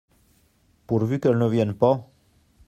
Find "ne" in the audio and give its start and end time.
1.37-1.47